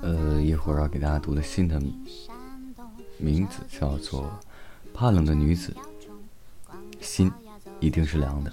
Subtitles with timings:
[0.00, 1.80] 呃，一会儿要给大家读的新的
[3.18, 4.24] 名字叫做
[4.92, 5.72] 《怕冷的女子》，
[7.00, 7.30] 心
[7.80, 8.52] 一定是凉的。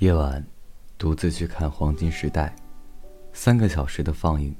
[0.00, 0.42] 夜晚，
[0.96, 2.56] 独自去看《黄金时代》，
[3.34, 4.56] 三个小时的放映，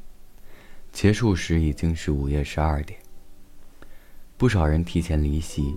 [0.93, 3.01] 结束时已经是午夜十二点。
[4.37, 5.75] 不少人提前离席，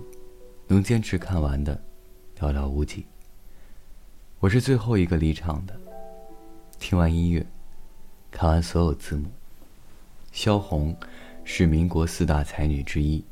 [0.67, 1.81] 能坚持看完的
[2.37, 3.05] 寥寥无几。
[4.41, 5.79] 我是最后一个离场的。
[6.77, 7.47] 听完音乐，
[8.31, 9.31] 看完所有字幕。
[10.33, 10.93] 萧红
[11.45, 13.23] 是民国四大才女之一，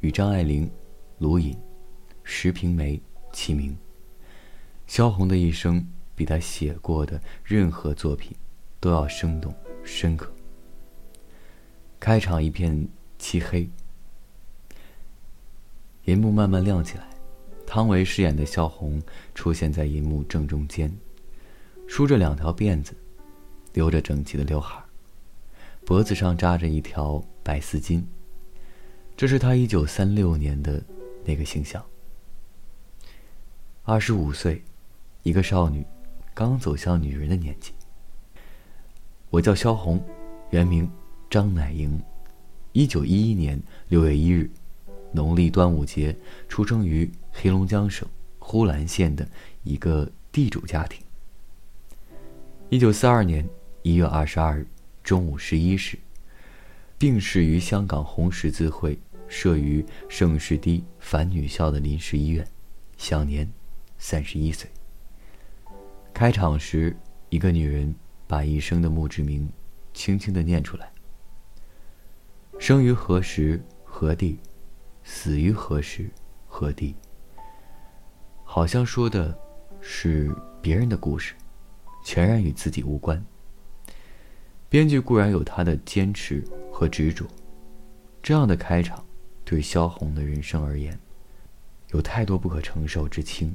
[0.00, 0.70] 与张爱玲、
[1.16, 1.56] 卢隐、
[2.24, 3.00] 石平梅
[3.32, 3.74] 齐名。
[4.86, 8.36] 萧红的一生比她写过的任何作品
[8.80, 10.32] 都要生动深刻。
[11.98, 13.68] 开场一片漆黑，
[16.04, 17.08] 银幕慢慢亮起来，
[17.66, 19.02] 汤唯饰演的萧红
[19.34, 20.94] 出现在银幕正中间，
[21.88, 22.94] 梳着两条辫子，
[23.72, 24.80] 留着整齐的刘海
[25.84, 28.04] 脖子上扎着一条白丝巾。
[29.16, 30.82] 这是她一九三六年的
[31.24, 31.84] 那个形象。
[33.82, 34.62] 二十五岁。
[35.26, 35.84] 一个少女，
[36.32, 37.72] 刚走向女人的年纪。
[39.28, 40.00] 我叫萧红，
[40.50, 40.88] 原名
[41.28, 42.00] 张乃莹，
[42.70, 44.48] 一九一一年六月一日，
[45.10, 46.16] 农历端午节，
[46.48, 49.28] 出生于黑龙江省呼兰县的
[49.64, 51.04] 一个地主家庭。
[52.68, 53.44] 一九四二年
[53.82, 54.64] 一月二十二日
[55.02, 55.98] 中午十一时，
[56.98, 58.96] 病逝于香港红十字会
[59.26, 62.46] 设于盛世堤凡女校的临时医院，
[62.96, 63.50] 享年
[63.98, 64.70] 三十一岁。
[66.16, 66.96] 开场时，
[67.28, 67.94] 一个女人
[68.26, 69.46] 把一生的墓志铭
[69.92, 70.90] 轻轻的念出来
[72.58, 74.40] ：“生于何时何地，
[75.04, 76.08] 死于何时
[76.46, 76.96] 何地。”
[78.44, 79.38] 好像说的
[79.82, 81.34] 是别人的故事，
[82.02, 83.22] 全然与自己无关。
[84.70, 87.26] 编剧固然有他的坚持和执着，
[88.22, 89.04] 这样的开场，
[89.44, 90.98] 对萧红的人生而言，
[91.90, 93.54] 有太多不可承受之轻。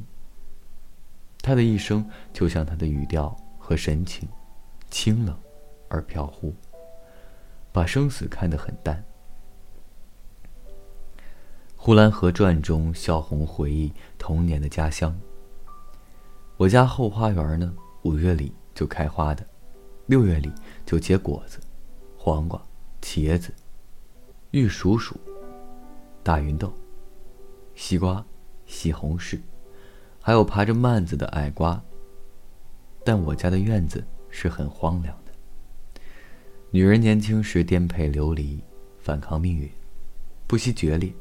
[1.41, 4.29] 他的一生就像他的语调和神情，
[4.89, 5.35] 清冷
[5.89, 6.53] 而飘忽，
[7.71, 9.03] 把生死看得很淡。
[11.75, 15.19] 《呼兰河传》中，萧红回忆童年的家乡。
[16.57, 17.73] 我家后花园呢，
[18.03, 19.43] 五月里就开花的，
[20.05, 20.51] 六月里
[20.85, 21.59] 就结果子，
[22.15, 22.61] 黄瓜、
[23.01, 23.51] 茄子、
[24.51, 25.15] 玉蜀黍、
[26.21, 26.71] 大芸豆、
[27.73, 28.23] 西瓜、
[28.67, 29.39] 西红柿。
[30.21, 31.81] 还有爬着蔓子的矮瓜。
[33.03, 35.31] 但我家的院子是很荒凉的。
[36.69, 38.61] 女人年轻时颠沛流离，
[38.99, 39.67] 反抗命运，
[40.45, 41.11] 不惜决裂、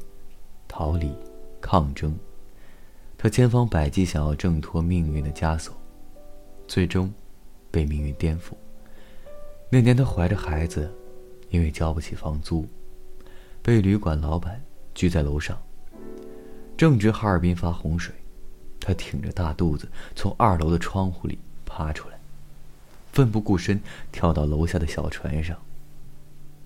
[0.67, 1.11] 逃离、
[1.59, 2.15] 抗争。
[3.17, 5.75] 她千方百计想要挣脱命运的枷锁，
[6.67, 7.11] 最终
[7.71, 8.53] 被命运颠覆。
[9.71, 10.93] 那年她怀着孩子，
[11.49, 12.67] 因为交不起房租，
[13.63, 14.63] 被旅馆老板
[14.93, 15.59] 拘在楼上。
[16.77, 18.13] 正值哈尔滨发洪水。
[18.81, 22.19] 他挺着大肚子从二楼的窗户里爬出来，
[23.13, 23.79] 奋不顾身
[24.11, 25.57] 跳到楼下的小船上。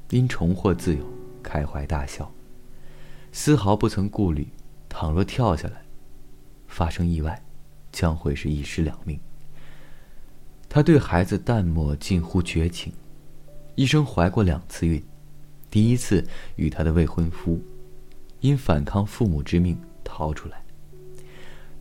[0.09, 1.03] 因重获自由，
[1.43, 2.31] 开怀大笑，
[3.31, 4.47] 丝毫不曾顾虑，
[4.87, 5.81] 倘若跳下来，
[6.67, 7.43] 发生意外，
[7.91, 9.19] 将会是一尸两命。
[10.69, 12.93] 他对孩子淡漠近乎绝情，
[13.75, 15.03] 一生怀过两次孕，
[15.71, 16.25] 第一次
[16.55, 17.59] 与他的未婚夫，
[18.39, 20.64] 因反抗父母之命逃出来。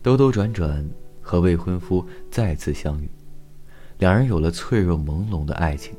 [0.05, 0.87] 兜兜转转，
[1.19, 3.09] 和未婚夫再次相遇，
[3.97, 5.95] 两人有了脆弱朦胧的爱情。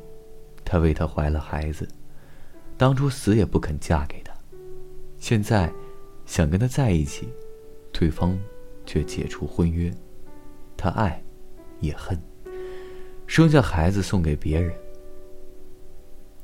[0.63, 1.85] 他为她怀了孩子，
[2.77, 4.33] 当初死也不肯嫁给他，
[5.17, 5.69] 现在
[6.25, 7.27] 想跟他在一起，
[7.91, 8.39] 对方
[8.85, 9.93] 却解除婚约。
[10.77, 11.21] 他爱，
[11.81, 12.17] 也恨，
[13.25, 14.73] 生下孩子送给别人。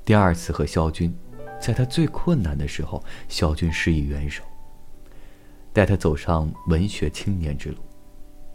[0.03, 1.15] 第二次和肖军，
[1.61, 4.43] 在他最困难的时候，肖军施以援手。
[5.73, 7.77] 带他走上文学青年之路，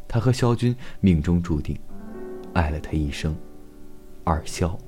[0.07, 1.77] 他和萧军命中注定，
[2.55, 3.37] 爱了他一生。
[4.23, 4.79] 二萧，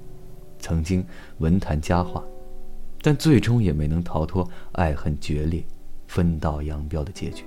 [0.59, 1.05] 曾经
[1.39, 2.23] 文坛佳话，
[3.03, 5.65] 但最终也没能逃脱爱恨决裂、
[6.07, 7.45] 分道扬镳的结局。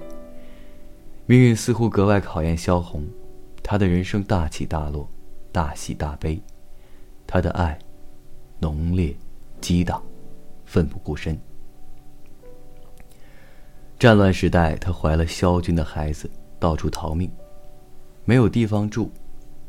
[1.26, 3.08] 命运似乎格外考验萧红，
[3.64, 5.10] 她的人生大起大落，
[5.52, 6.42] 大喜大悲。
[7.26, 7.80] 他的爱，
[8.60, 9.16] 浓烈、
[9.62, 10.04] 激荡、
[10.66, 11.40] 奋不顾身。
[14.04, 16.30] 战乱时代，她怀了萧军的孩子，
[16.60, 17.32] 到处逃命，
[18.26, 19.10] 没有地方住，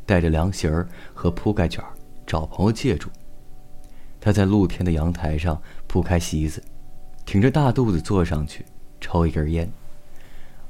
[0.05, 1.93] 带着凉席儿和铺盖卷儿
[2.27, 3.09] 找朋友借住。
[4.19, 6.61] 她在露天的阳台上铺开席子，
[7.25, 8.65] 挺着大肚子坐上去，
[8.99, 9.71] 抽一根烟。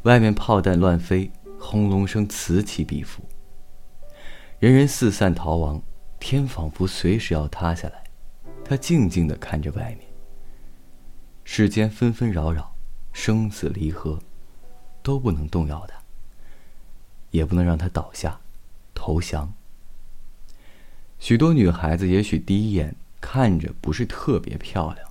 [0.03, 3.23] 外面炮弹乱飞，轰隆声此起彼伏。
[4.59, 5.81] 人人四散逃亡，
[6.19, 8.03] 天仿佛随时要塌下来。
[8.63, 10.01] 他静静地看着外面。
[11.43, 12.74] 世间纷纷扰扰，
[13.15, 14.19] 生死离合，
[15.01, 15.95] 都不能动摇他，
[17.31, 18.41] 也不能让他倒下，
[18.93, 19.53] 投降。
[21.17, 22.93] 许多女孩子也许第一眼。
[23.21, 25.09] 看着不是特别漂亮，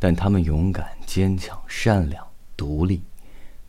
[0.00, 2.26] 但她们勇敢、坚强、善良、
[2.56, 3.00] 独立。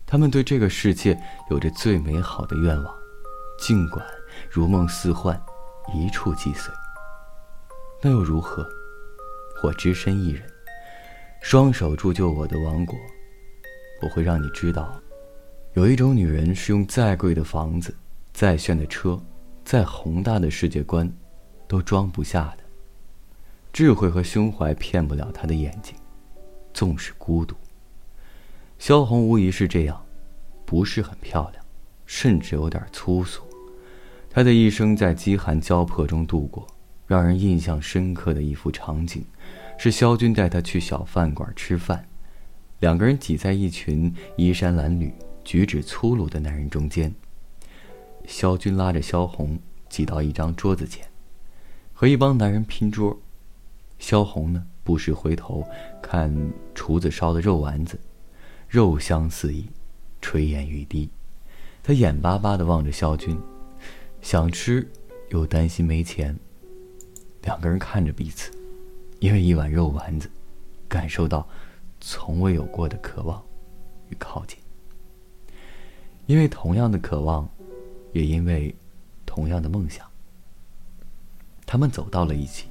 [0.08, 1.16] 她们对这个世界
[1.52, 2.96] 有着最美好的愿望，
[3.60, 4.04] 尽管
[4.50, 5.40] 如梦似幻，
[5.94, 6.74] 一触即碎。
[8.02, 8.68] 那又如何？
[9.62, 10.44] 我只身一人，
[11.40, 12.98] 双手铸就我的王国。
[14.04, 15.02] 我会让你知道，
[15.76, 17.96] 有一种女人是用再贵的房子、
[18.34, 19.18] 再炫的车、
[19.64, 21.10] 再宏大的世界观，
[21.70, 22.64] 都装不下的。
[23.72, 25.96] 智慧和胸怀骗不了她的眼睛，
[26.74, 27.56] 纵使孤独。
[28.78, 30.06] 萧红无疑是这样，
[30.66, 31.64] 不是很漂亮，
[32.06, 33.42] 甚至有点粗俗。
[34.30, 36.68] 她的一生在饥寒交迫中度过，
[37.08, 39.26] 让人印象深刻的一幅场景，
[39.78, 42.06] 是萧军带她去小饭馆吃饭，
[42.84, 45.10] 两个人挤在一群衣衫褴褛、
[45.46, 47.16] 举止粗鲁的男人中间。
[48.28, 49.58] 萧军拉着萧红
[49.88, 51.08] 挤到一张桌子前，
[51.94, 53.18] 和一帮男人拼桌。
[54.00, 55.66] 萧红呢，不时回头
[56.02, 56.30] 看
[56.76, 57.98] 厨子烧的肉丸子，
[58.68, 59.66] 肉香四溢，
[60.20, 61.10] 垂涎欲滴。
[61.82, 63.40] 他眼巴巴地望着萧军，
[64.22, 64.86] 想吃
[65.30, 66.38] 又担心没钱。
[67.44, 68.52] 两个人看着彼此，
[69.22, 70.30] 因为一碗肉丸子，
[70.90, 71.48] 感受到
[72.06, 73.42] 从未有过的渴望
[74.10, 74.60] 与靠近。
[76.26, 77.48] 因为同样的渴望，
[78.12, 78.76] 也因为
[79.26, 80.06] 同样的梦想，
[81.66, 82.68] 他们走到了一起。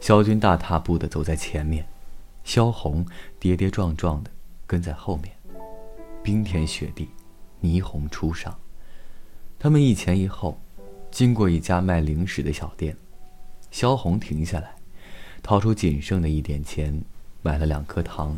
[0.00, 1.86] 萧军大踏步的走在前面，
[2.42, 3.06] 萧红
[3.38, 4.30] 跌跌撞撞的
[4.66, 5.30] 跟在后面。
[6.22, 7.06] 冰天雪地，
[7.60, 8.58] 霓虹初上，
[9.58, 10.58] 他们一前一后，
[11.10, 12.96] 经过一家卖零食的小店。
[13.70, 14.74] 萧红停下来，
[15.42, 17.02] 掏出仅剩的一点钱，
[17.42, 18.36] 买了两颗糖，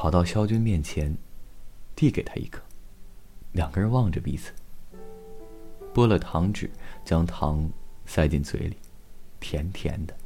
[0.00, 1.14] 跑到肖军面前，
[1.94, 2.62] 递给他一颗。
[3.52, 4.50] 两个人望着彼此，
[5.92, 6.70] 剥了糖纸，
[7.04, 7.70] 将糖
[8.06, 8.78] 塞进嘴里，
[9.40, 10.16] 甜甜的。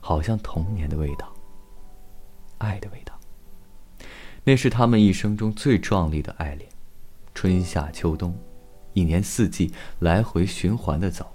[0.00, 1.32] 好像童年的味道，
[2.58, 3.16] 爱的味道。
[4.42, 6.68] 那是他们一生中最壮丽的爱恋，
[7.36, 8.36] 春夏秋冬，
[8.94, 11.32] 一年四季来回循环的走。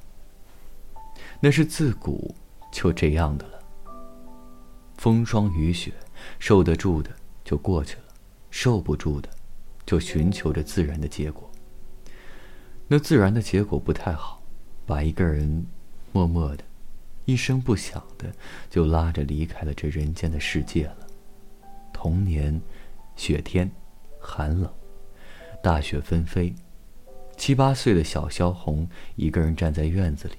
[1.40, 2.36] 那是自古
[2.74, 3.64] 就这样的了。
[4.98, 5.94] 风霜雨雪，
[6.40, 7.10] 受得住的
[7.50, 8.04] 就过去了，
[8.52, 9.28] 受不住的，
[9.84, 11.50] 就寻求着自然的结果。
[12.88, 14.40] 那自然的结果不太好，
[14.86, 15.66] 把一个人
[16.12, 16.64] 默默的。
[17.26, 18.32] 一声不响的，
[18.70, 21.08] 就拉着离开了这人间的世界了。
[21.92, 22.62] 童年，
[23.16, 23.72] 雪天，
[24.22, 24.72] 寒冷，
[25.64, 26.54] 大雪纷飞。
[27.36, 30.36] 七八岁的小萧红一个人站在院子里，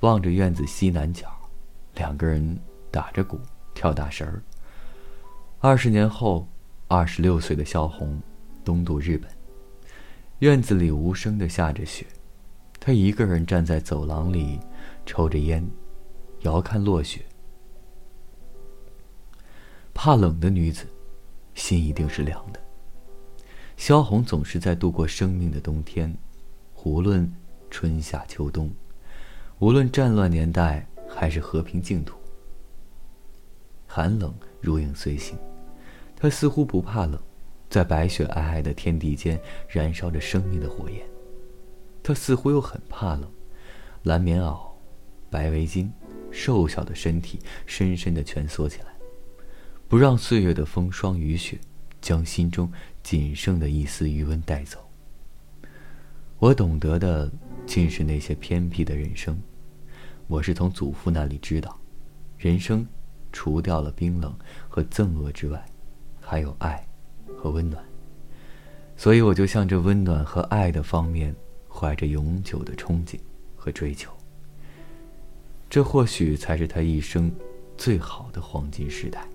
[0.00, 1.26] 望着院子西南角，
[1.94, 2.58] 两个人
[2.90, 3.40] 打着鼓，
[3.72, 4.42] 跳大神儿。
[5.60, 6.46] 二十年后，
[6.86, 8.22] 二十六岁的萧红
[8.64, 9.28] 东渡日本，
[10.38, 12.06] 院子里无声的下着雪，
[12.78, 14.60] 他一个人站在走廊里，
[15.04, 15.68] 抽着烟。
[16.42, 17.26] 遥看落雪，
[19.92, 20.86] 怕冷的女子，
[21.54, 22.60] 心一定是凉的。
[23.76, 26.16] 萧红总是在度过生命的冬天，
[26.84, 27.28] 无论
[27.68, 28.70] 春夏秋冬，
[29.58, 32.16] 无论战乱年代还是和平净土，
[33.88, 35.36] 寒冷如影随形。
[36.20, 37.16] 他似乎不怕冷，
[37.70, 41.00] 在白雪皑皑的天地间燃烧着生命的火焰。
[42.02, 43.30] 他似乎又很怕冷，
[44.02, 44.58] 蓝棉袄，
[45.30, 45.88] 白围巾。
[46.30, 48.88] 瘦小的身体深深的蜷缩起来，
[49.88, 51.58] 不让岁月的风霜雨雪
[52.02, 52.70] 将心中
[53.02, 54.78] 仅剩的一丝余温带走。
[56.38, 57.32] 我懂得的
[57.66, 59.40] 尽是那些偏僻的人生。
[60.26, 61.80] 我是从祖父那里知道，
[62.36, 62.86] 人生
[63.32, 64.36] 除掉了冰冷
[64.68, 65.64] 和憎恶之外，
[66.28, 66.86] 还有爱
[67.38, 67.82] 和温暖。
[68.98, 71.34] 所以我就向着温暖和爱的方面
[71.68, 73.18] 怀着永久的憧憬
[73.56, 74.12] 和追求。
[75.70, 77.32] 这或许才是他一生
[77.78, 79.26] 最好的黄金时代。